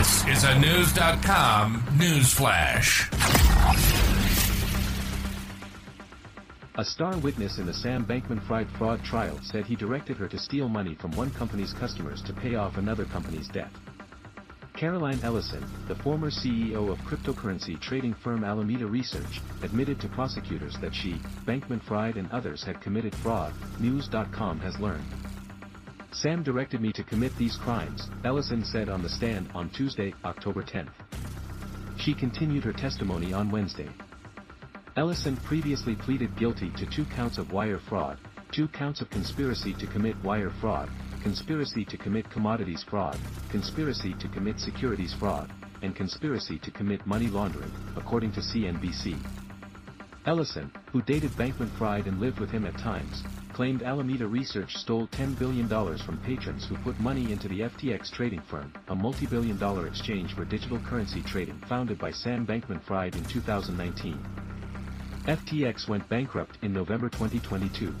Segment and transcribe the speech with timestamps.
[0.00, 3.10] This is a News.com news flash.
[6.76, 10.38] A star witness in the Sam Bankman Fried fraud trial said he directed her to
[10.38, 13.68] steal money from one company's customers to pay off another company's debt.
[14.72, 20.94] Caroline Ellison, the former CEO of cryptocurrency trading firm Alameda Research, admitted to prosecutors that
[20.94, 25.04] she, Bankman Fried and others had committed fraud, News.com has learned.
[26.12, 30.62] Sam directed me to commit these crimes, Ellison said on the stand on Tuesday, October
[30.62, 30.90] 10.
[31.98, 33.88] She continued her testimony on Wednesday.
[34.96, 38.18] Ellison previously pleaded guilty to two counts of wire fraud,
[38.50, 40.90] two counts of conspiracy to commit wire fraud,
[41.22, 45.52] conspiracy to commit commodities fraud, conspiracy to commit securities fraud,
[45.82, 49.16] and conspiracy to commit money laundering, according to CNBC.
[50.26, 53.22] Ellison, who dated Bankman Fried and lived with him at times,
[53.52, 55.68] claimed Alameda Research stole $10 billion
[55.98, 60.44] from patrons who put money into the FTX trading firm, a multi-billion dollar exchange for
[60.44, 64.18] digital currency trading founded by Sam Bankman-Fried in 2019.
[65.26, 67.94] FTX went bankrupt in November 2022.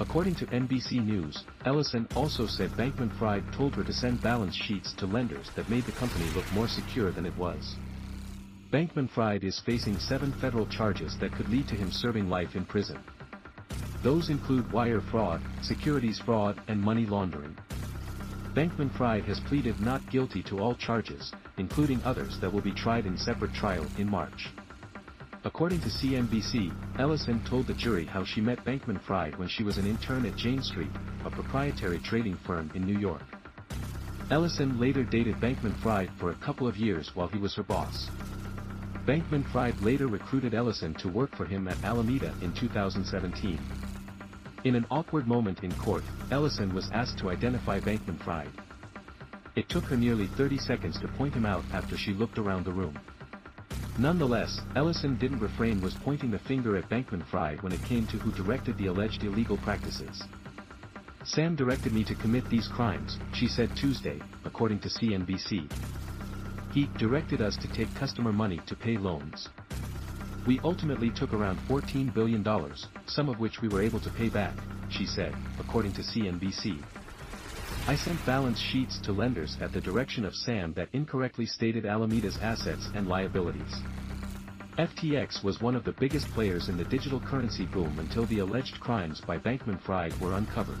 [0.00, 5.06] According to NBC News, Ellison also said Bankman-Fried told her to send balance sheets to
[5.06, 7.76] lenders that made the company look more secure than it was.
[8.72, 12.98] Bankman-Fried is facing seven federal charges that could lead to him serving life in prison.
[14.08, 17.54] Those include wire fraud, securities fraud and money laundering.
[18.54, 23.18] Bankman-Fried has pleaded not guilty to all charges, including others that will be tried in
[23.18, 24.48] separate trial in March.
[25.44, 29.86] According to CNBC, Ellison told the jury how she met Bankman-Fried when she was an
[29.86, 30.90] intern at Jane Street,
[31.26, 33.20] a proprietary trading firm in New York.
[34.30, 38.08] Ellison later dated Bankman-Fried for a couple of years while he was her boss.
[39.04, 43.60] Bankman-Fried later recruited Ellison to work for him at Alameda in 2017.
[44.64, 48.50] In an awkward moment in court, Ellison was asked to identify Bankman-Fried.
[49.54, 52.72] It took her nearly 30 seconds to point him out after she looked around the
[52.72, 52.98] room.
[53.98, 58.32] Nonetheless, Ellison didn't refrain was pointing the finger at Bankman-Fried when it came to who
[58.32, 60.24] directed the alleged illegal practices.
[61.24, 65.70] Sam directed me to commit these crimes, she said Tuesday, according to CNBC.
[66.72, 69.48] He directed us to take customer money to pay loans.
[70.48, 72.42] We ultimately took around $14 billion,
[73.04, 74.56] some of which we were able to pay back,
[74.88, 76.82] she said, according to CNBC.
[77.86, 82.38] I sent balance sheets to lenders at the direction of Sam that incorrectly stated Alameda's
[82.40, 83.82] assets and liabilities.
[84.78, 88.80] FTX was one of the biggest players in the digital currency boom until the alleged
[88.80, 90.80] crimes by Bankman Fried were uncovered.